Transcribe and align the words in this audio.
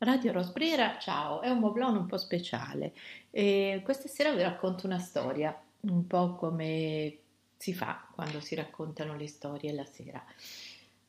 Radio 0.00 0.30
Rosbrera, 0.30 0.96
ciao, 1.00 1.40
è 1.40 1.50
un 1.50 1.58
moblon 1.58 1.96
un 1.96 2.06
po' 2.06 2.18
speciale 2.18 2.94
e 3.32 3.80
questa 3.82 4.06
sera 4.06 4.32
vi 4.32 4.42
racconto 4.42 4.86
una 4.86 5.00
storia, 5.00 5.60
un 5.80 6.06
po' 6.06 6.36
come 6.36 7.18
si 7.56 7.74
fa 7.74 8.06
quando 8.14 8.38
si 8.38 8.54
raccontano 8.54 9.16
le 9.16 9.26
storie 9.26 9.72
la 9.72 9.84
sera. 9.84 10.24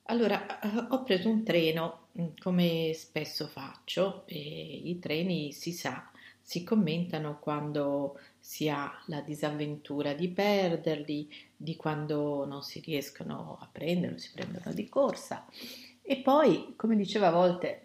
Allora, 0.05 0.43
ho 0.89 1.03
preso 1.03 1.29
un 1.29 1.43
treno, 1.43 2.07
come 2.39 2.93
spesso 2.95 3.45
faccio, 3.45 4.23
e 4.25 4.39
i 4.39 4.97
treni 4.97 5.51
si 5.51 5.71
sa, 5.71 6.09
si 6.41 6.63
commentano 6.63 7.37
quando 7.37 8.19
si 8.39 8.69
ha 8.69 8.91
la 9.05 9.21
disavventura 9.21 10.13
di 10.13 10.29
perderli, 10.29 11.29
di 11.55 11.75
quando 11.75 12.43
non 12.47 12.63
si 12.63 12.79
riescono 12.79 13.59
a 13.61 13.69
prenderlo, 13.71 14.17
si 14.17 14.31
prendono 14.33 14.73
di 14.73 14.89
corsa. 14.89 15.45
E 16.01 16.17
poi, 16.17 16.73
come 16.75 16.95
diceva 16.95 17.27
a 17.27 17.31
volte 17.31 17.83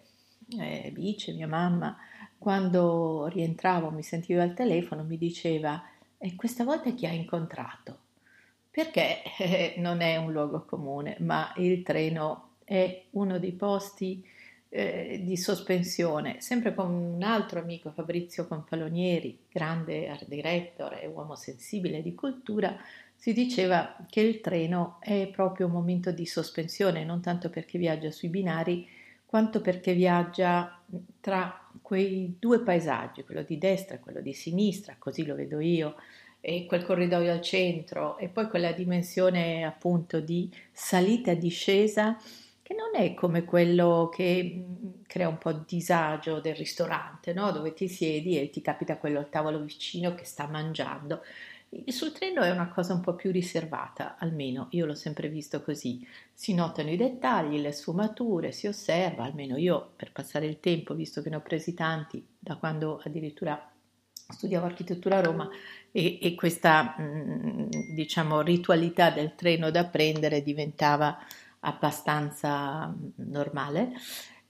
eh, 0.58 0.90
Bice, 0.92 1.32
mia 1.32 1.48
mamma, 1.48 1.96
quando 2.38 3.26
rientravo 3.26 3.90
mi 3.90 4.02
sentiva 4.02 4.42
al 4.42 4.54
telefono, 4.54 5.02
mi 5.02 5.16
diceva 5.16 5.82
e 6.18 6.34
questa 6.36 6.64
volta 6.64 6.90
chi 6.92 7.06
ha 7.06 7.12
incontrato? 7.12 7.98
Perché 8.70 9.22
eh, 9.38 9.74
non 9.78 10.00
è 10.00 10.16
un 10.16 10.32
luogo 10.32 10.64
comune, 10.64 11.16
ma 11.20 11.52
il 11.56 11.82
treno 11.82 12.50
è 12.64 13.04
uno 13.10 13.38
dei 13.38 13.52
posti 13.52 14.24
eh, 14.68 15.20
di 15.22 15.36
sospensione, 15.36 16.40
sempre 16.40 16.74
con 16.74 16.90
un 16.90 17.22
altro 17.22 17.60
amico, 17.60 17.92
Fabrizio 17.92 18.48
Confalonieri, 18.48 19.38
grande 19.50 20.08
art 20.08 20.26
director 20.26 20.98
e 21.00 21.06
uomo 21.06 21.36
sensibile 21.36 22.02
di 22.02 22.14
cultura, 22.14 22.76
si 23.14 23.32
diceva 23.32 23.96
che 24.10 24.20
il 24.20 24.40
treno 24.40 24.96
è 25.00 25.28
proprio 25.28 25.66
un 25.66 25.72
momento 25.72 26.10
di 26.10 26.26
sospensione, 26.26 27.04
non 27.04 27.20
tanto 27.20 27.50
perché 27.50 27.78
viaggia 27.78 28.10
sui 28.10 28.28
binari, 28.28 28.88
quanto 29.34 29.60
perché 29.60 29.94
viaggia 29.94 30.80
tra 31.18 31.68
quei 31.82 32.36
due 32.38 32.60
paesaggi, 32.60 33.24
quello 33.24 33.42
di 33.42 33.58
destra 33.58 33.96
e 33.96 33.98
quello 33.98 34.20
di 34.20 34.32
sinistra, 34.32 34.94
così 34.96 35.26
lo 35.26 35.34
vedo 35.34 35.58
io, 35.58 35.96
e 36.40 36.66
quel 36.66 36.84
corridoio 36.84 37.32
al 37.32 37.40
centro, 37.40 38.16
e 38.18 38.28
poi 38.28 38.46
quella 38.46 38.70
dimensione 38.70 39.64
appunto 39.64 40.20
di 40.20 40.48
salita 40.70 41.32
e 41.32 41.38
discesa 41.38 42.16
che 42.62 42.74
non 42.74 42.94
è 42.94 43.12
come 43.14 43.42
quello 43.42 44.08
che 44.08 44.54
mm, 44.54 45.02
crea 45.08 45.26
un 45.26 45.38
po' 45.38 45.52
di 45.52 45.64
disagio 45.66 46.38
del 46.38 46.54
ristorante, 46.54 47.32
no? 47.32 47.50
dove 47.50 47.72
ti 47.72 47.88
siedi 47.88 48.38
e 48.38 48.50
ti 48.50 48.60
capita 48.60 48.98
quello 48.98 49.18
al 49.18 49.30
tavolo 49.30 49.58
vicino 49.58 50.14
che 50.14 50.24
sta 50.24 50.46
mangiando. 50.46 51.22
Sul 51.86 52.12
treno 52.12 52.42
è 52.42 52.50
una 52.50 52.68
cosa 52.68 52.94
un 52.94 53.00
po' 53.00 53.14
più 53.14 53.30
riservata, 53.30 54.16
almeno 54.18 54.68
io 54.70 54.86
l'ho 54.86 54.94
sempre 54.94 55.28
visto 55.28 55.62
così. 55.62 56.06
Si 56.32 56.54
notano 56.54 56.90
i 56.90 56.96
dettagli, 56.96 57.60
le 57.60 57.72
sfumature, 57.72 58.52
si 58.52 58.66
osserva, 58.66 59.24
almeno 59.24 59.56
io 59.56 59.92
per 59.96 60.12
passare 60.12 60.46
il 60.46 60.60
tempo, 60.60 60.94
visto 60.94 61.22
che 61.22 61.30
ne 61.30 61.36
ho 61.36 61.40
presi 61.40 61.74
tanti 61.74 62.24
da 62.38 62.56
quando 62.56 63.00
addirittura 63.04 63.70
studiavo 64.26 64.66
architettura 64.66 65.18
a 65.18 65.22
Roma 65.22 65.48
e, 65.90 66.18
e 66.20 66.34
questa 66.34 66.96
mm, 66.98 67.68
diciamo 67.94 68.40
ritualità 68.40 69.10
del 69.10 69.34
treno 69.34 69.70
da 69.70 69.84
prendere 69.84 70.42
diventava 70.42 71.18
abbastanza 71.60 72.86
mm, 72.86 73.30
normale 73.30 73.92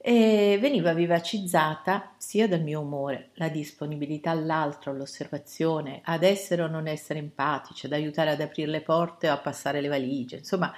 e 0.07 0.59
veniva 0.61 0.93
vivacizzata 0.93 2.13
sia 2.17 2.47
dal 2.47 2.61
mio 2.61 2.81
umore, 2.81 3.31
la 3.37 3.49
disponibilità 3.49 4.29
all'altro, 4.29 4.93
l'osservazione, 4.93 6.01
ad 6.03 6.21
essere 6.21 6.61
o 6.61 6.67
non 6.67 6.85
essere 6.85 7.17
empatici, 7.17 7.87
ad 7.87 7.93
aiutare 7.93 8.29
ad 8.29 8.39
aprire 8.39 8.69
le 8.69 8.81
porte 8.81 9.27
o 9.27 9.33
a 9.33 9.39
passare 9.39 9.81
le 9.81 9.87
valigie, 9.87 10.37
insomma 10.37 10.71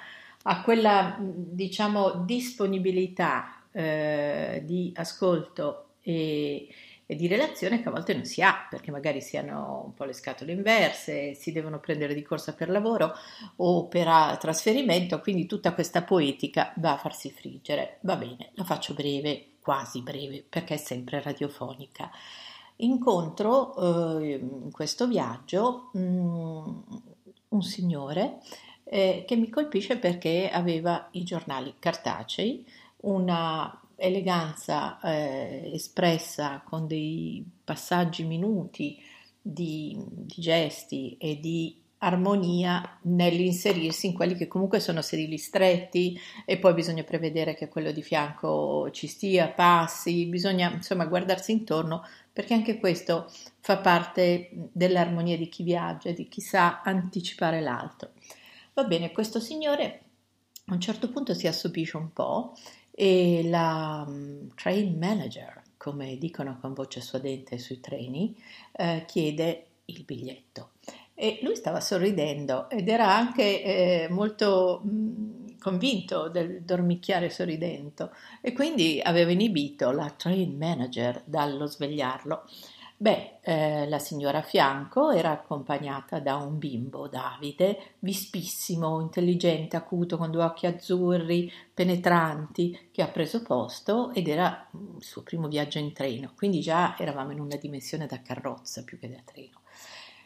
a 0.43 0.61
quella 0.61 1.17
diciamo 1.19 2.23
disponibilità 2.23 3.63
eh, 3.73 4.63
di 4.63 4.93
ascolto 4.95 5.87
e, 5.99 6.69
e 7.09 7.15
di 7.15 7.27
relazione 7.27 7.81
che 7.81 7.87
a 7.87 7.91
volte 7.91 8.13
non 8.13 8.25
si 8.25 8.41
ha, 8.41 8.67
perché 8.69 8.91
magari 8.91 9.21
si 9.21 9.37
hanno 9.37 9.83
un 9.85 9.93
po' 9.93 10.03
le 10.03 10.11
scatole 10.11 10.51
inverse, 10.51 11.33
si 11.35 11.53
devono 11.53 11.79
prendere 11.79 12.13
di 12.13 12.21
corsa 12.21 12.53
per 12.53 12.69
lavoro 12.69 13.13
o 13.55 13.87
per 13.87 14.37
trasferimento, 14.37 15.21
quindi 15.21 15.45
tutta 15.45 15.73
questa 15.73 16.03
poetica 16.03 16.73
va 16.75 16.93
a 16.93 16.97
farsi 16.97 17.31
friggere. 17.31 17.99
Va 18.01 18.17
bene, 18.17 18.51
la 18.55 18.65
faccio 18.65 18.93
breve, 18.93 19.53
quasi 19.61 20.01
breve, 20.01 20.45
perché 20.47 20.73
è 20.73 20.77
sempre 20.77 21.21
radiofonica. 21.21 22.11
Incontro 22.77 24.19
eh, 24.19 24.33
in 24.33 24.69
questo 24.71 25.07
viaggio 25.07 25.89
mh, 25.93 25.99
mm, 25.99 26.79
un 27.49 27.61
signore 27.61 28.39
eh, 28.83 29.23
che 29.25 29.35
mi 29.37 29.49
colpisce 29.49 29.97
perché 29.97 30.49
aveva 30.51 31.07
i 31.11 31.23
giornali 31.23 31.75
cartacei, 31.79 32.65
una 33.01 33.81
eleganza 33.97 34.99
eh, 35.01 35.71
espressa 35.73 36.61
con 36.63 36.87
dei 36.87 37.45
passaggi 37.63 38.23
minuti 38.23 38.97
di, 39.41 39.97
di, 40.07 40.41
gesti 40.41 41.17
e 41.19 41.39
di 41.39 41.81
armonia 41.99 42.99
nell'inserirsi 43.03 44.05
in 44.05 44.13
quelli 44.13 44.35
che 44.35 44.47
comunque 44.47 44.79
sono 44.79 45.01
sedili 45.01 45.37
stretti 45.37 46.19
e 46.45 46.59
poi 46.59 46.75
bisogna 46.75 47.03
prevedere 47.03 47.55
che 47.55 47.67
quello 47.67 47.91
di 47.91 48.03
fianco 48.03 48.89
ci 48.91 49.07
stia, 49.07 49.49
passi, 49.49 50.27
bisogna 50.27 50.71
insomma 50.71 51.05
guardarsi 51.05 51.51
intorno 51.51 52.05
perché 52.31 52.53
anche 52.53 52.77
questo 52.77 53.31
fa 53.61 53.77
parte 53.77 54.49
dell'armonia 54.71 55.37
di 55.37 55.49
chi 55.49 55.63
viaggia, 55.63 56.11
di 56.11 56.27
chi 56.27 56.39
sa 56.39 56.81
anticipare 56.83 57.61
l'altro. 57.61 58.11
Va 58.75 58.83
bene, 58.83 59.11
questo 59.11 59.39
signore 59.39 60.01
a 60.65 60.73
un 60.73 60.79
certo 60.79 61.09
punto 61.09 61.33
si 61.33 61.47
assopisce 61.47 61.97
un 61.97 62.13
po' 62.13 62.53
e 62.99 63.47
la 63.47 64.03
um, 64.07 64.49
train 64.55 64.97
manager, 64.97 65.61
come 65.77 66.17
dicono 66.17 66.57
con 66.59 66.73
voce 66.73 66.99
suadente 66.99 67.59
sui 67.59 67.79
treni, 67.79 68.35
eh, 68.71 69.03
chiede 69.05 69.65
il 69.85 70.03
biglietto. 70.03 70.71
E 71.13 71.37
lui 71.43 71.55
stava 71.55 71.79
sorridendo 71.79 72.67
ed 72.71 72.87
era 72.87 73.15
anche 73.15 73.61
eh, 73.63 74.07
molto 74.09 74.81
mh, 74.83 74.89
mm, 74.89 75.47
convinto 75.59 76.27
del 76.29 76.63
dormicchiare 76.63 77.29
sorridendo 77.29 78.11
e 78.41 78.51
quindi 78.53 78.99
aveva 79.03 79.29
inibito 79.29 79.91
la 79.91 80.09
train 80.09 80.57
manager 80.57 81.21
dallo 81.23 81.67
svegliarlo. 81.67 82.45
Beh, 82.99 83.37
eh, 83.41 83.87
la 83.87 83.99
signora 83.99 84.41
fianco 84.41 85.11
era 85.11 85.29
accompagnata 85.29 86.19
da 86.19 86.35
un 86.37 86.57
bimbo, 86.57 87.07
Davide, 87.07 87.93
vispissimo, 87.99 88.99
intelligente, 89.01 89.77
acuto, 89.77 90.17
con 90.17 90.31
due 90.31 90.43
occhi 90.43 90.65
azzurri, 90.65 91.51
penetranti, 91.71 92.89
che 92.91 93.03
ha 93.03 93.07
preso 93.07 93.43
posto 93.43 94.11
ed 94.13 94.27
era 94.27 94.67
il 94.73 95.03
suo 95.03 95.21
primo 95.21 95.47
viaggio 95.47 95.77
in 95.77 95.93
treno, 95.93 96.31
quindi 96.35 96.59
già 96.59 96.97
eravamo 96.97 97.33
in 97.33 97.39
una 97.39 97.55
dimensione 97.57 98.07
da 98.07 98.19
carrozza 98.23 98.83
più 98.83 98.97
che 98.97 99.09
da 99.11 99.21
treno. 99.23 99.61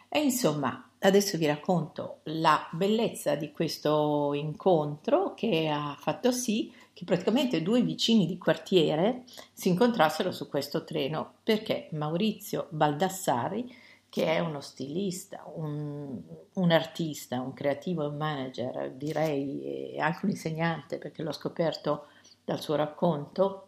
E 0.07 0.21
insomma, 0.21 0.91
adesso 0.99 1.37
vi 1.37 1.47
racconto 1.47 2.19
la 2.23 2.69
bellezza 2.71 3.35
di 3.35 3.51
questo 3.51 4.33
incontro 4.33 5.33
che 5.33 5.67
ha 5.67 5.93
fatto 5.99 6.31
sì 6.31 6.71
che 6.93 7.05
praticamente 7.05 7.61
due 7.61 7.81
vicini 7.81 8.25
di 8.25 8.37
quartiere 8.37 9.23
si 9.53 9.69
incontrassero 9.69 10.31
su 10.31 10.47
questo 10.47 10.83
treno 10.83 11.35
perché 11.43 11.87
Maurizio 11.91 12.67
Baldassari, 12.69 13.73
che 14.09 14.25
è 14.25 14.39
uno 14.39 14.59
stilista, 14.59 15.43
un, 15.55 16.19
un 16.53 16.71
artista, 16.71 17.39
un 17.39 17.53
creativo 17.53 18.07
un 18.07 18.17
manager, 18.17 18.91
direi, 18.91 19.97
anche 19.99 20.25
un 20.25 20.31
insegnante 20.31 20.97
perché 20.97 21.23
l'ho 21.23 21.31
scoperto 21.31 22.07
dal 22.43 22.59
suo 22.59 22.75
racconto, 22.75 23.67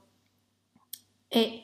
e 1.28 1.62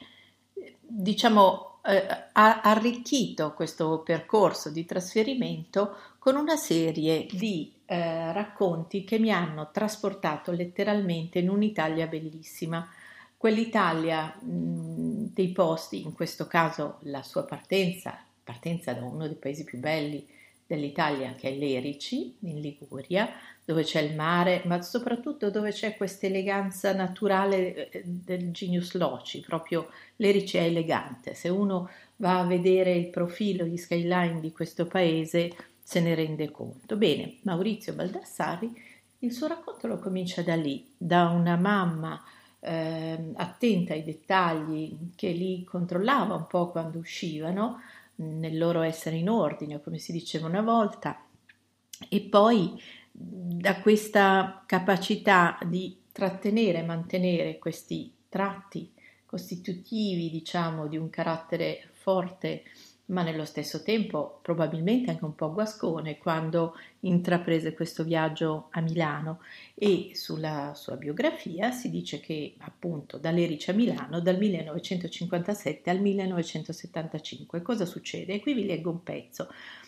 diciamo 0.81 1.79
eh, 1.83 2.07
ha 2.33 2.61
arricchito 2.61 3.53
questo 3.53 4.01
percorso 4.01 4.69
di 4.69 4.85
trasferimento 4.85 5.95
con 6.19 6.35
una 6.35 6.55
serie 6.55 7.25
di 7.29 7.78
eh, 7.91 8.31
racconti 8.33 9.03
che 9.03 9.17
mi 9.17 9.31
hanno 9.31 9.72
trasportato 9.72 10.51
letteralmente 10.51 11.39
in 11.39 11.50
un'Italia 11.50 12.05
bellissima, 12.05 12.88
quell'Italia 13.35 14.27
mh, 14.27 15.31
dei 15.33 15.47
posti, 15.50 16.03
in 16.03 16.13
questo 16.13 16.45
caso 16.45 17.00
la 17.03 17.24
sua 17.24 17.45
partenza, 17.45 18.24
partenza 18.44 18.94
da 18.94 19.03
uno 19.03 19.25
dei 19.25 19.38
paesi 19.38 19.63
più 19.63 19.80
belli 19.80 20.24
dell'Italia 20.68 21.33
che 21.33 21.50
è 21.50 21.56
l'Erici 21.56 22.36
in 22.41 22.62
Liguria, 22.62 23.27
dove 23.65 23.81
c'è 23.81 24.01
il 24.01 24.13
mare, 24.13 24.62
ma 24.65 24.80
soprattutto 24.83 25.50
dove 25.50 25.71
c'è 25.71 25.97
questa 25.97 26.27
eleganza 26.27 26.94
naturale 26.94 27.89
eh, 27.89 28.03
del 28.06 28.51
genius 28.51 28.94
loci, 28.94 29.39
proprio 29.39 29.89
l'Erici 30.18 30.57
è 30.57 30.62
elegante. 30.62 31.33
Se 31.33 31.50
uno 31.50 31.89
va 32.18 32.38
a 32.38 32.45
vedere 32.45 32.94
il 32.94 33.07
profilo, 33.07 33.65
gli 33.65 33.77
skyline 33.77 34.39
di 34.41 34.51
questo 34.51 34.86
paese, 34.86 35.56
se 35.89 36.01
ne 36.01 36.13
rende 36.13 36.51
conto. 36.51 36.97
Bene, 36.97 37.38
Maurizio 37.41 37.95
Baldassari, 37.95 38.71
il 39.21 39.33
suo 39.33 39.47
racconto 39.47 39.88
lo 39.88 39.97
comincia 39.97 40.44
da 40.44 40.53
lì, 40.53 40.94
da 40.95 41.30
una 41.30 41.56
mamma 41.56 42.24
eh, 42.59 43.31
attenta 43.33 43.94
ai 43.94 44.03
dettagli 44.03 44.95
che 45.15 45.31
li 45.31 45.63
controllava 45.63 46.36
un 46.36 46.45
po' 46.45 46.69
quando 46.69 47.00
uscivano, 47.00 47.81
nel 48.18 48.56
loro 48.56 48.81
essere 48.81 49.15
in 49.15 49.31
ordine, 49.31 49.81
come 49.81 49.97
si 49.97 50.12
diceva 50.12 50.45
una 50.45 50.62
volta, 50.62 51.25
e 52.07 52.21
poi 52.21 52.80
da 53.12 53.81
questa 53.81 54.62
capacità 54.68 55.57
di 55.65 56.01
trattenere 56.12 56.77
e 56.77 56.86
mantenere 56.86 57.57
questi 57.57 58.13
tratti 58.30 58.94
costitutivi, 59.25 60.30
diciamo, 60.30 60.86
di 60.86 60.97
un 60.97 61.09
carattere 61.09 61.89
forte 61.94 62.62
ma 63.09 63.23
nello 63.23 63.45
stesso 63.45 63.83
tempo 63.83 64.39
probabilmente 64.41 65.11
anche 65.11 65.25
un 65.25 65.35
po' 65.35 65.51
guascone 65.53 66.17
quando 66.17 66.75
intraprese 67.01 67.73
questo 67.73 68.03
viaggio 68.03 68.67
a 68.71 68.81
Milano 68.81 69.39
e 69.73 70.11
sulla 70.13 70.73
sua 70.75 70.95
biografia 70.95 71.71
si 71.71 71.89
dice 71.89 72.19
che 72.19 72.56
appunto 72.59 73.17
da 73.17 73.31
Lerici 73.31 73.69
a 73.69 73.73
Milano 73.73 74.19
dal 74.19 74.38
1957 74.38 75.89
al 75.89 76.00
1975. 76.00 77.61
Cosa 77.61 77.85
succede? 77.85 78.33
E 78.33 78.39
qui 78.39 78.53
vi 78.53 78.65
leggo 78.65 78.91
un 78.91 79.03
pezzo. 79.03 79.47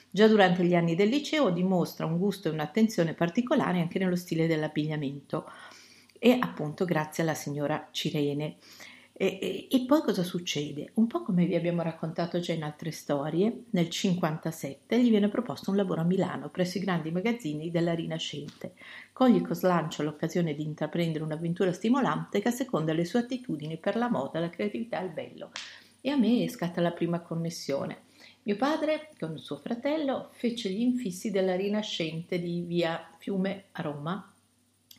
Già 0.09 0.27
durante 0.27 0.63
gli 0.63 0.75
anni 0.75 0.95
del 0.95 1.09
liceo 1.09 1.51
dimostra 1.51 2.05
un 2.05 2.17
gusto 2.17 2.49
e 2.49 2.51
un'attenzione 2.51 3.13
particolare 3.13 3.79
anche 3.79 3.97
nello 3.99 4.15
stile 4.15 4.47
dell'abbigliamento 4.47 5.49
e 6.19 6.37
appunto 6.39 6.85
grazie 6.85 7.23
alla 7.23 7.33
signora 7.33 7.87
Cirene. 7.91 8.57
E, 9.21 9.37
e, 9.39 9.67
e, 9.69 9.85
poi 9.85 10.01
cosa 10.01 10.23
succede? 10.23 10.93
Un 10.95 11.05
po' 11.05 11.21
come 11.21 11.45
vi 11.45 11.53
abbiamo 11.53 11.83
raccontato 11.83 12.39
già 12.39 12.53
in 12.53 12.63
altre 12.63 12.89
storie, 12.89 13.65
nel 13.69 13.87
1957 13.91 14.99
gli 14.99 15.11
viene 15.11 15.29
proposto 15.29 15.69
un 15.69 15.77
lavoro 15.77 16.01
a 16.01 16.05
Milano 16.05 16.49
presso 16.49 16.79
i 16.79 16.81
grandi 16.81 17.11
magazzini 17.11 17.69
della 17.69 17.93
Rinascente. 17.93 18.73
Coglie 19.13 19.41
con 19.41 19.53
slancio 19.53 20.01
l'occasione 20.01 20.55
di 20.55 20.63
intraprendere 20.63 21.23
un'avventura 21.23 21.71
stimolante 21.71 22.41
che 22.41 22.47
asseconda 22.47 22.93
le 22.93 23.05
sue 23.05 23.19
attitudini 23.19 23.77
per 23.77 23.95
la 23.95 24.09
moda, 24.09 24.39
la 24.39 24.49
creatività 24.49 24.99
e 24.99 25.05
il 25.05 25.11
bello. 25.11 25.51
E 26.01 26.09
a 26.09 26.17
me 26.17 26.49
scatta 26.49 26.81
la 26.81 26.91
prima 26.91 27.19
connessione. 27.19 28.05
Mio 28.41 28.55
padre, 28.55 29.11
con 29.19 29.37
suo 29.37 29.57
fratello, 29.57 30.29
fece 30.31 30.71
gli 30.71 30.81
infissi 30.81 31.29
della 31.29 31.55
Rinascente 31.55 32.39
di 32.39 32.61
via 32.61 33.07
Fiume 33.19 33.65
a 33.73 33.83
Roma 33.83 34.33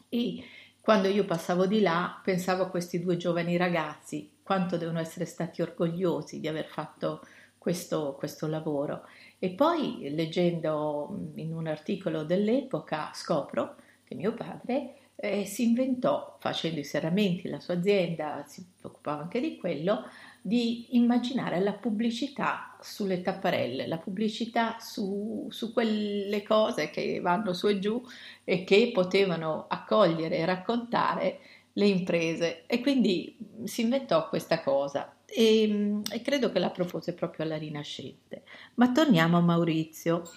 e 0.09 0.45
quando 0.83 1.07
io 1.07 1.25
passavo 1.25 1.67
di 1.67 1.81
là, 1.81 2.21
pensavo 2.25 2.65
a 2.65 2.69
questi 2.69 2.99
due 2.99 3.17
giovani 3.17 3.57
ragazzi, 3.57 4.33
quanto 4.43 4.77
devono 4.77 4.99
essere 4.99 5.27
stati 5.27 5.63
orgogliosi 5.63 6.41
di 6.41 6.49
aver 6.49 6.67
fatto 6.67 7.25
questo, 7.57 8.17
questo 8.19 8.49
lavoro. 8.49 9.07
E 9.39 9.51
poi, 9.51 10.13
leggendo 10.13 11.31
in 11.37 11.55
un 11.55 11.69
articolo 11.69 12.25
dell'epoca, 12.25 13.13
scopro 13.15 13.77
che 14.03 14.17
mio 14.17 14.35
padre 14.35 14.97
eh, 15.15 15.45
si 15.45 15.63
inventò, 15.63 16.37
facendo 16.41 16.81
i 16.81 16.85
serramenti, 16.85 17.49
la 17.49 17.61
sua 17.61 17.75
azienda 17.75 18.43
si 18.49 18.67
occupava 18.83 19.23
anche 19.23 19.39
di 19.39 19.57
quello, 19.59 20.03
di 20.45 20.97
immaginare 20.97 21.61
la 21.61 21.73
pubblicità 21.73 22.77
sulle 22.81 23.23
tapparelle, 23.23 23.87
la 23.87 23.99
pubblicità 23.99 24.77
su, 24.81 25.47
su, 25.51 25.73
quelle 25.73 26.43
cose 26.43 26.91
che 26.91 27.21
vanno 27.21 27.53
su 27.53 27.69
e 27.69 27.79
giù 27.79 28.03
e 28.43 28.65
che 28.65 28.91
potevano 28.93 29.67
accogliere 29.69 30.39
e 30.39 30.45
raccontare 30.45 31.39
le 31.75 31.87
imprese 31.87 32.65
e 32.67 32.81
quindi 32.81 33.37
si 33.65 33.83
inventò 33.83 34.29
questa 34.29 34.61
cosa 34.61 35.15
e, 35.27 36.01
e 36.11 36.23
credo 36.23 36.51
che 36.51 36.59
la 36.59 36.71
propose 36.71 37.15
proprio 37.15 37.45
alla 37.45 37.57
Rinascente. 37.57 38.43
Ma 38.75 38.91
torniamo 38.91 39.39
a 39.39 39.41
Maurizio. 39.41 40.29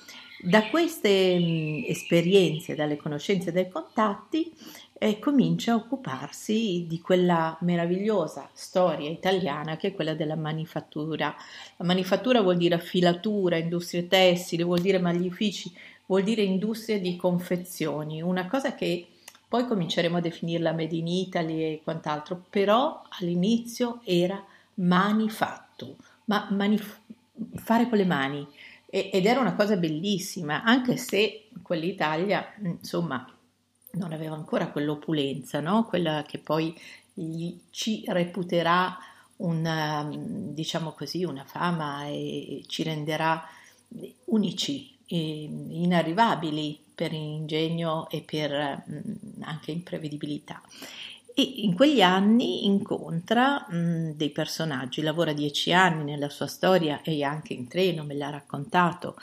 Da 0.41 0.67
queste 0.69 1.39
mh, 1.39 1.85
esperienze, 1.87 2.75
dalle 2.75 2.97
conoscenze 2.97 3.51
dai 3.51 3.69
contatti, 3.69 4.53
e 4.97 5.19
comincia 5.19 5.73
a 5.73 5.75
occuparsi 5.75 6.85
di 6.87 7.01
quella 7.01 7.57
meravigliosa 7.61 8.49
storia 8.53 9.09
italiana 9.09 9.75
che 9.75 9.87
è 9.87 9.93
quella 9.93 10.13
della 10.13 10.35
manifattura. 10.35 11.35
La 11.77 11.85
manifattura 11.85 12.41
vuol 12.41 12.57
dire 12.57 12.75
affilatura, 12.75 13.57
industrie 13.57 14.07
tessili, 14.07 14.63
vuol 14.63 14.79
dire 14.79 14.99
maglifici, 14.99 15.71
vuol 16.05 16.23
dire 16.23 16.43
industria 16.43 16.99
di 16.99 17.17
confezioni, 17.17 18.21
una 18.21 18.47
cosa 18.47 18.73
che 18.73 19.07
poi 19.47 19.67
cominceremo 19.67 20.17
a 20.17 20.21
definirla 20.21 20.71
made 20.71 20.95
in 20.95 21.07
Italy 21.07 21.61
e 21.61 21.81
quant'altro, 21.83 22.43
però 22.49 23.03
all'inizio 23.19 24.01
era 24.05 24.43
manifatto, 24.75 25.97
ma 26.25 26.47
manif- 26.51 26.99
fare 27.55 27.87
con 27.89 27.97
le 27.97 28.05
mani 28.05 28.47
ed 28.87 29.25
era 29.25 29.41
una 29.41 29.55
cosa 29.55 29.75
bellissima, 29.75 30.63
anche 30.63 30.95
se 30.95 31.47
quell'Italia, 31.61 32.53
insomma, 32.61 33.29
non 33.95 34.13
aveva 34.13 34.35
ancora 34.35 34.69
quell'opulenza, 34.69 35.59
no? 35.59 35.85
quella 35.85 36.23
che 36.27 36.37
poi 36.37 36.75
ci 37.69 38.03
reputerà 38.07 38.97
una, 39.37 40.07
diciamo 40.11 40.91
così, 40.91 41.23
una 41.23 41.43
fama 41.43 42.05
e 42.05 42.63
ci 42.67 42.83
renderà 42.83 43.43
unici, 44.25 44.97
inarrivabili 45.07 46.83
per 46.95 47.11
ingegno 47.11 48.09
e 48.09 48.21
per 48.21 48.83
mm, 48.89 49.41
anche 49.41 49.71
imprevedibilità. 49.71 50.61
E 51.37 51.41
in 51.41 51.75
quegli 51.75 52.01
anni 52.01 52.65
incontra 52.65 53.67
mh, 53.69 54.13
dei 54.15 54.29
personaggi, 54.29 55.01
lavora 55.01 55.33
dieci 55.33 55.73
anni 55.73 56.05
nella 56.05 56.29
sua 56.29 56.47
storia 56.47 57.01
e 57.03 57.21
anche 57.23 57.53
in 57.53 57.67
treno, 57.67 58.05
me 58.05 58.15
l'ha 58.15 58.29
raccontato, 58.29 59.17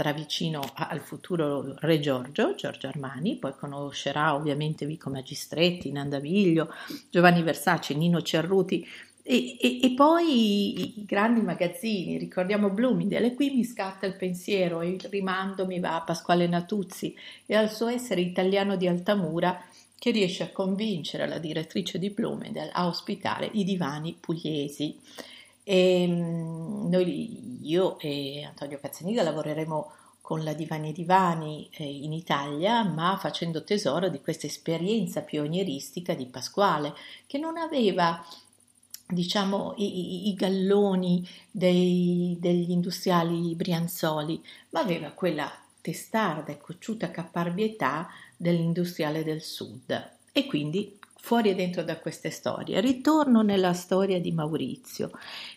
sarà 0.00 0.12
vicino 0.12 0.62
al 0.74 1.00
futuro 1.00 1.74
re 1.80 2.00
Giorgio, 2.00 2.54
Giorgio 2.54 2.86
Armani, 2.86 3.36
poi 3.36 3.52
conoscerà 3.54 4.34
ovviamente 4.34 4.86
Vico 4.86 5.10
Magistretti, 5.10 5.92
Nanda 5.92 6.18
Viglio, 6.18 6.72
Giovanni 7.10 7.42
Versace, 7.42 7.92
Nino 7.92 8.22
Cerruti 8.22 8.86
e, 9.22 9.58
e, 9.60 9.80
e, 9.82 9.92
poi 9.94 10.24
i, 10.24 11.00
i, 11.00 11.04
grandi 11.04 11.42
magazzini, 11.42 12.16
ricordiamo 12.16 12.70
Bloomingdale 12.70 13.26
e 13.26 13.34
qui 13.34 13.50
mi 13.50 13.62
scatta 13.62 14.06
il 14.06 14.16
pensiero 14.16 14.82
il 14.82 14.98
rimando 15.10 15.66
mi 15.66 15.78
va 15.78 15.96
a 15.96 16.00
Pasquale 16.00 16.46
Natuzzi 16.46 17.14
e 17.44 17.54
al 17.54 17.70
suo 17.70 17.88
essere 17.88 18.22
italiano 18.22 18.76
di 18.76 18.88
Altamura 18.88 19.62
che 19.98 20.12
riesce 20.12 20.44
a 20.44 20.50
convincere 20.50 21.28
la 21.28 21.38
direttrice 21.38 21.98
di 21.98 22.08
Bloomingdale 22.08 22.70
a 22.72 22.86
ospitare 22.86 23.50
i 23.52 23.64
divani 23.64 24.16
pugliesi. 24.18 24.98
E 25.62 26.02
ehm, 26.02 26.88
noi, 26.88 27.58
io 27.68 27.98
e 27.98 28.44
Antonio 28.44 28.78
Cazzaniga 28.78 29.22
lavoreremo 29.22 29.92
con 30.20 30.44
la 30.44 30.52
Divani 30.52 30.90
e 30.90 30.92
Divani 30.92 31.68
eh, 31.72 31.84
in 31.84 32.12
Italia, 32.12 32.84
ma 32.84 33.16
facendo 33.18 33.64
tesoro 33.64 34.08
di 34.08 34.20
questa 34.20 34.46
esperienza 34.46 35.22
pionieristica 35.22 36.14
di 36.14 36.26
Pasquale, 36.26 36.94
che 37.26 37.38
non 37.38 37.56
aveva 37.56 38.24
diciamo 39.08 39.74
i, 39.78 40.28
i 40.28 40.34
galloni 40.34 41.28
dei, 41.50 42.36
degli 42.38 42.70
industriali 42.70 43.56
brianzoli, 43.56 44.40
ma 44.70 44.80
aveva 44.80 45.10
quella 45.10 45.50
testarda 45.80 46.52
e 46.52 46.58
cocciuta 46.58 47.10
caparbietà 47.10 48.08
dell'industriale 48.36 49.24
del 49.24 49.42
sud. 49.42 50.10
E 50.30 50.46
quindi 50.46 50.99
fuori 51.20 51.50
e 51.50 51.54
dentro 51.54 51.82
da 51.82 51.98
queste 51.98 52.30
storie. 52.30 52.80
Ritorno 52.80 53.42
nella 53.42 53.72
storia 53.72 54.20
di 54.20 54.32
Maurizio, 54.32 55.10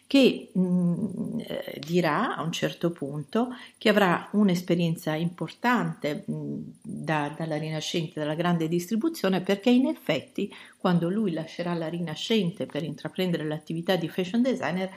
che 0.06 0.50
mh, 0.52 0.62
mm, 0.62 1.40
eh, 1.40 1.82
dirà 1.86 2.36
a 2.36 2.44
un 2.44 2.52
certo 2.52 2.92
punto 2.92 3.50
che 3.78 3.90
avrà 3.90 4.28
un'esperienza 4.34 5.16
importante 5.16 6.24
mh, 6.26 6.34
mm, 6.34 6.62
da, 6.82 7.34
dalla 7.36 7.58
Rinascente, 7.58 8.20
dalla 8.20 8.36
grande 8.36 8.68
distribuzione, 8.68 9.42
perché 9.42 9.70
in 9.70 9.88
effetti 9.88 10.54
quando 10.78 11.10
lui 11.10 11.32
lascerà 11.32 11.74
la 11.74 11.88
Rinascente 11.88 12.66
per 12.66 12.84
intraprendere 12.84 13.46
l'attività 13.46 13.96
di 13.96 14.10
fashion 14.10 14.42
designer, 14.42 14.92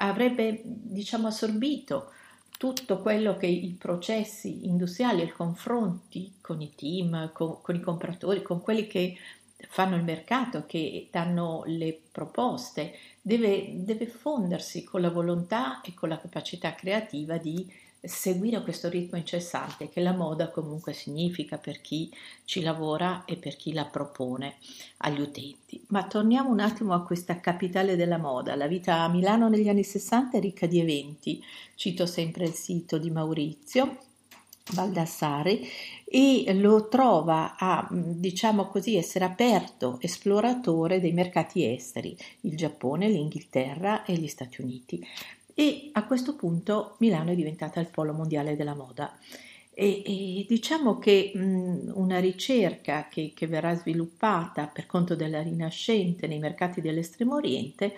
avrebbe 0.00 0.60
diciamo 0.64 1.28
assorbito 1.28 2.12
tutto 2.58 2.98
quello 2.98 3.36
che 3.36 3.46
i 3.46 3.76
processi 3.78 4.66
industriali 4.66 5.22
i 5.22 5.30
confronti 5.30 6.34
con 6.40 6.60
i 6.60 6.74
team, 6.74 7.30
con, 7.32 7.60
con 7.62 7.76
i 7.76 7.80
compratori, 7.80 8.42
con 8.42 8.60
quelli 8.60 8.88
che 8.88 9.16
fanno 9.68 9.96
il 9.96 10.04
mercato, 10.04 10.64
che 10.66 11.08
danno 11.10 11.62
le 11.66 12.00
proposte, 12.12 12.94
deve, 13.20 13.70
deve 13.84 14.06
fondersi 14.06 14.84
con 14.84 15.00
la 15.00 15.10
volontà 15.10 15.80
e 15.80 15.94
con 15.94 16.08
la 16.08 16.20
capacità 16.20 16.74
creativa 16.74 17.38
di 17.38 17.66
seguire 18.00 18.62
questo 18.62 18.88
ritmo 18.88 19.18
incessante 19.18 19.88
che 19.88 20.00
la 20.00 20.12
moda 20.12 20.50
comunque 20.50 20.92
significa 20.92 21.58
per 21.58 21.80
chi 21.80 22.10
ci 22.44 22.60
lavora 22.62 23.24
e 23.24 23.36
per 23.36 23.56
chi 23.56 23.72
la 23.72 23.86
propone 23.86 24.56
agli 24.98 25.20
utenti. 25.20 25.84
Ma 25.88 26.06
torniamo 26.06 26.50
un 26.50 26.60
attimo 26.60 26.94
a 26.94 27.02
questa 27.02 27.40
capitale 27.40 27.96
della 27.96 28.18
moda. 28.18 28.54
La 28.54 28.68
vita 28.68 29.00
a 29.00 29.08
Milano 29.08 29.48
negli 29.48 29.68
anni 29.68 29.84
60 29.84 30.38
è 30.38 30.40
ricca 30.40 30.66
di 30.66 30.80
eventi. 30.80 31.42
Cito 31.74 32.06
sempre 32.06 32.44
il 32.44 32.54
sito 32.54 32.98
di 32.98 33.10
Maurizio 33.10 33.98
Baldassari 34.72 35.66
e 36.10 36.54
lo 36.54 36.88
trova 36.88 37.56
a, 37.58 37.86
diciamo 37.90 38.68
così, 38.68 38.96
essere 38.96 39.26
aperto 39.26 39.98
esploratore 40.00 41.00
dei 41.00 41.12
mercati 41.12 41.66
esteri, 41.66 42.16
il 42.42 42.56
Giappone, 42.56 43.08
l'Inghilterra 43.08 44.04
e 44.04 44.14
gli 44.14 44.26
Stati 44.26 44.62
Uniti. 44.62 45.06
E 45.52 45.90
a 45.92 46.06
questo 46.06 46.34
punto 46.34 46.96
Milano 47.00 47.32
è 47.32 47.34
diventata 47.34 47.78
il 47.80 47.88
polo 47.88 48.14
mondiale 48.14 48.56
della 48.56 48.74
moda. 48.74 49.18
E, 49.74 50.02
e 50.04 50.46
diciamo 50.48 50.98
che 50.98 51.30
mh, 51.34 51.92
una 51.94 52.18
ricerca 52.18 53.06
che, 53.08 53.32
che 53.34 53.46
verrà 53.46 53.76
sviluppata 53.76 54.66
per 54.66 54.86
conto 54.86 55.14
della 55.14 55.42
Rinascente 55.42 56.26
nei 56.26 56.38
mercati 56.38 56.80
dell'Estremo 56.80 57.34
Oriente 57.34 57.94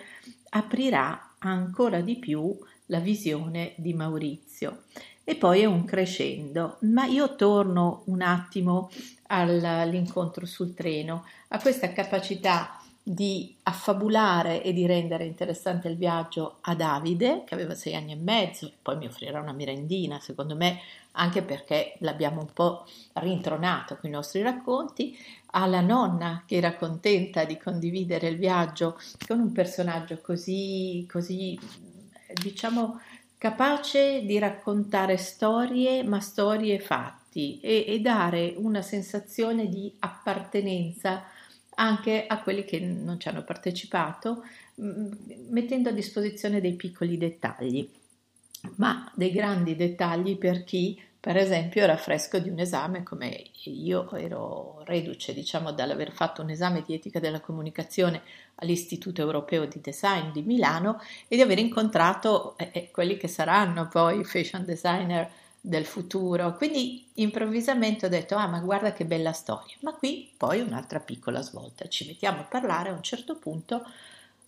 aprirà 0.49 1.35
ancora 1.39 2.01
di 2.01 2.17
più 2.17 2.55
la 2.87 2.99
visione 2.99 3.73
di 3.77 3.93
Maurizio 3.93 4.83
e 5.31 5.35
poi 5.35 5.61
è 5.61 5.65
un 5.65 5.85
crescendo. 5.85 6.75
Ma 6.81 7.05
io 7.05 7.35
torno 7.35 8.03
un 8.07 8.21
attimo 8.21 8.89
all'incontro 9.27 10.45
sul 10.45 10.73
treno, 10.73 11.25
a 11.49 11.59
questa 11.59 11.93
capacità 11.93 12.77
di 13.01 13.55
affabulare 13.63 14.61
e 14.61 14.73
di 14.73 14.85
rendere 14.85 15.23
interessante 15.23 15.87
il 15.87 15.95
viaggio 15.95 16.57
a 16.61 16.75
Davide, 16.75 17.43
che 17.45 17.53
aveva 17.53 17.73
sei 17.75 17.95
anni 17.95 18.11
e 18.11 18.17
mezzo, 18.17 18.73
poi 18.81 18.97
mi 18.97 19.05
offrirà 19.05 19.39
una 19.39 19.53
merendina, 19.53 20.19
secondo 20.19 20.55
me, 20.55 20.79
anche 21.13 21.41
perché 21.41 21.95
l'abbiamo 21.99 22.41
un 22.41 22.51
po' 22.53 22.85
rintronato 23.13 23.97
con 23.97 24.09
i 24.09 24.13
nostri 24.13 24.41
racconti, 24.41 25.17
alla 25.51 25.79
nonna 25.79 26.43
che 26.45 26.57
era 26.57 26.75
contenta 26.75 27.45
di 27.45 27.57
condividere 27.57 28.27
il 28.27 28.37
viaggio 28.37 28.99
con 29.25 29.39
un 29.39 29.53
personaggio 29.53 30.19
così, 30.21 31.07
così 31.09 31.57
diciamo, 32.33 32.99
capace 33.41 34.23
di 34.23 34.37
raccontare 34.37 35.17
storie, 35.17 36.03
ma 36.03 36.19
storie 36.19 36.77
fatti 36.77 37.59
e, 37.59 37.85
e 37.87 37.99
dare 37.99 38.53
una 38.55 38.83
sensazione 38.83 39.67
di 39.67 39.91
appartenenza 39.97 41.23
anche 41.73 42.27
a 42.27 42.39
quelli 42.43 42.63
che 42.63 42.79
non 42.79 43.19
ci 43.19 43.29
hanno 43.29 43.43
partecipato, 43.43 44.43
mettendo 45.49 45.89
a 45.89 45.91
disposizione 45.91 46.61
dei 46.61 46.75
piccoli 46.75 47.17
dettagli, 47.17 47.89
ma 48.75 49.11
dei 49.15 49.31
grandi 49.31 49.75
dettagli 49.75 50.37
per 50.37 50.63
chi, 50.63 51.01
per 51.21 51.37
esempio, 51.37 51.83
era 51.83 51.97
fresco 51.97 52.39
di 52.39 52.49
un 52.49 52.57
esame 52.57 53.03
come 53.03 53.51
io 53.65 54.11
ero 54.13 54.81
reduce, 54.85 55.35
diciamo, 55.35 55.71
dall'aver 55.71 56.11
fatto 56.11 56.41
un 56.41 56.49
esame 56.49 56.81
di 56.83 56.95
etica 56.95 57.19
della 57.19 57.39
comunicazione 57.39 58.23
all'Istituto 58.55 59.21
Europeo 59.21 59.65
di 59.65 59.79
Design 59.79 60.31
di 60.31 60.41
Milano 60.41 60.99
e 61.27 61.35
di 61.35 61.43
aver 61.43 61.59
incontrato 61.59 62.57
eh, 62.57 62.71
eh 62.73 62.89
quelli 62.89 63.17
che 63.17 63.27
saranno 63.27 63.87
poi 63.87 64.21
i 64.21 64.23
fashion 64.23 64.65
designer 64.65 65.29
del 65.61 65.85
futuro. 65.85 66.55
Quindi 66.55 67.05
improvvisamente 67.13 68.07
ho 68.07 68.09
detto, 68.09 68.35
ah 68.35 68.47
ma 68.47 68.59
guarda 68.59 68.91
che 68.91 69.05
bella 69.05 69.31
storia. 69.31 69.75
Ma 69.81 69.93
qui 69.93 70.27
poi 70.35 70.61
un'altra 70.61 70.99
piccola 70.99 71.43
svolta, 71.43 71.87
ci 71.87 72.07
mettiamo 72.07 72.39
a 72.39 72.45
parlare 72.45 72.89
a 72.89 72.93
un 72.93 73.03
certo 73.03 73.35
punto 73.35 73.85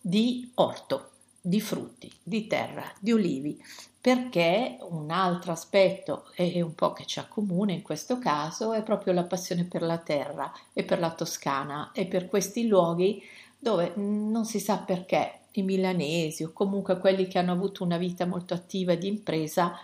di 0.01 0.51
orto, 0.55 1.11
di 1.45 1.59
frutti, 1.59 2.09
di 2.23 2.47
terra, 2.47 2.89
di 2.99 3.11
olivi, 3.11 3.61
perché 3.99 4.77
un 4.89 5.11
altro 5.11 5.51
aspetto 5.51 6.31
e 6.35 6.61
un 6.61 6.73
po' 6.73 6.93
che 6.93 7.05
ci 7.05 7.19
accomuna 7.19 7.73
in 7.73 7.81
questo 7.81 8.17
caso 8.17 8.71
è 8.71 8.81
proprio 8.81 9.11
la 9.11 9.25
passione 9.25 9.65
per 9.65 9.81
la 9.81 9.97
terra 9.97 10.49
e 10.71 10.83
per 10.83 10.99
la 10.99 11.11
Toscana 11.11 11.91
e 11.93 12.05
per 12.05 12.27
questi 12.27 12.65
luoghi 12.67 13.21
dove 13.59 13.91
non 13.95 14.45
si 14.45 14.59
sa 14.59 14.77
perché 14.77 15.39
i 15.51 15.63
milanesi 15.63 16.43
o 16.43 16.53
comunque 16.53 16.97
quelli 16.97 17.27
che 17.27 17.39
hanno 17.39 17.51
avuto 17.51 17.83
una 17.83 17.97
vita 17.97 18.25
molto 18.25 18.53
attiva 18.53 18.95
di 18.95 19.07
impresa 19.07 19.77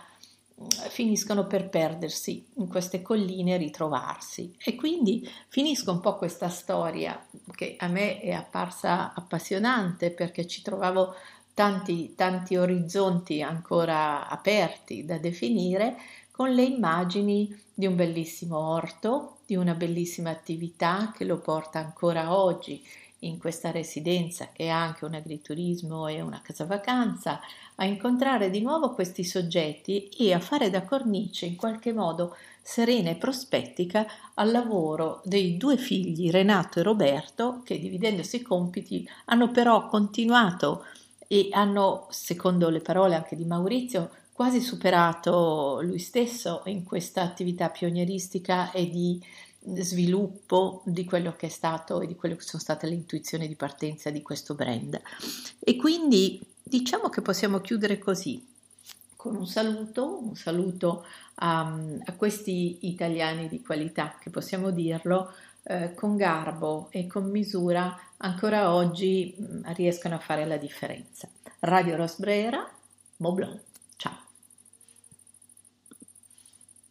finiscono 0.90 1.46
per 1.46 1.68
perdersi 1.70 2.44
in 2.56 2.68
queste 2.68 3.00
colline 3.00 3.54
e 3.54 3.56
ritrovarsi. 3.56 4.54
E 4.62 4.74
quindi 4.74 5.26
finisco 5.48 5.90
un 5.90 6.00
po' 6.00 6.16
questa 6.16 6.48
storia 6.48 7.18
che 7.54 7.76
a 7.78 7.86
me 7.88 8.20
è 8.20 8.32
apparsa 8.32 9.14
appassionante 9.14 10.10
perché 10.10 10.46
ci 10.46 10.60
trovavo 10.60 11.14
tanti, 11.60 12.14
tanti 12.16 12.56
orizzonti 12.56 13.42
ancora 13.42 14.26
aperti 14.30 15.04
da 15.04 15.18
definire 15.18 15.94
con 16.30 16.54
le 16.54 16.62
immagini 16.62 17.54
di 17.74 17.84
un 17.84 17.96
bellissimo 17.96 18.56
orto, 18.58 19.40
di 19.44 19.56
una 19.56 19.74
bellissima 19.74 20.30
attività 20.30 21.12
che 21.14 21.26
lo 21.26 21.36
porta 21.36 21.78
ancora 21.78 22.34
oggi 22.34 22.82
in 23.18 23.36
questa 23.36 23.70
residenza 23.70 24.48
che 24.54 24.64
è 24.64 24.68
anche 24.68 25.04
un 25.04 25.12
agriturismo 25.12 26.06
e 26.06 26.22
una 26.22 26.40
casa 26.42 26.64
vacanza, 26.64 27.40
a 27.74 27.84
incontrare 27.84 28.48
di 28.48 28.62
nuovo 28.62 28.94
questi 28.94 29.22
soggetti 29.22 30.08
e 30.16 30.32
a 30.32 30.40
fare 30.40 30.70
da 30.70 30.84
cornice 30.84 31.44
in 31.44 31.56
qualche 31.56 31.92
modo 31.92 32.36
serena 32.62 33.10
e 33.10 33.16
prospettica 33.16 34.06
al 34.32 34.50
lavoro 34.50 35.20
dei 35.24 35.58
due 35.58 35.76
figli 35.76 36.30
Renato 36.30 36.78
e 36.78 36.84
Roberto 36.84 37.60
che 37.64 37.78
dividendosi 37.78 38.36
i 38.36 38.42
compiti 38.42 39.06
hanno 39.26 39.50
però 39.50 39.88
continuato 39.88 40.86
e 41.32 41.48
hanno, 41.52 42.08
secondo 42.10 42.68
le 42.70 42.80
parole 42.80 43.14
anche 43.14 43.36
di 43.36 43.44
Maurizio, 43.44 44.10
quasi 44.32 44.60
superato 44.60 45.80
lui 45.80 46.00
stesso 46.00 46.62
in 46.64 46.82
questa 46.82 47.22
attività 47.22 47.68
pionieristica 47.68 48.72
e 48.72 48.90
di 48.90 49.22
sviluppo 49.76 50.82
di 50.84 51.04
quello 51.04 51.32
che 51.36 51.46
è 51.46 51.50
stato 51.50 52.00
e 52.00 52.08
di 52.08 52.16
quello 52.16 52.34
che 52.34 52.42
sono 52.42 52.60
state 52.60 52.88
le 52.88 52.94
intuizioni 52.94 53.46
di 53.46 53.54
partenza 53.54 54.10
di 54.10 54.22
questo 54.22 54.56
brand. 54.56 55.00
E 55.60 55.76
quindi 55.76 56.44
diciamo 56.60 57.08
che 57.10 57.22
possiamo 57.22 57.60
chiudere 57.60 58.00
così, 58.00 58.44
con 59.14 59.36
un 59.36 59.46
saluto, 59.46 60.18
un 60.20 60.34
saluto 60.34 61.04
a, 61.36 61.78
a 62.06 62.12
questi 62.14 62.88
italiani 62.88 63.46
di 63.46 63.62
qualità, 63.62 64.16
che 64.20 64.30
possiamo 64.30 64.70
dirlo, 64.70 65.32
eh, 65.64 65.94
con 65.94 66.16
garbo 66.16 66.88
e 66.90 67.06
con 67.06 67.30
misura 67.30 67.96
ancora 68.18 68.74
oggi 68.74 69.34
mh, 69.36 69.72
riescono 69.74 70.14
a 70.14 70.18
fare 70.18 70.44
la 70.46 70.56
differenza. 70.56 71.28
Radio 71.60 71.96
Rosbrera, 71.96 72.68
Moblon. 73.18 73.69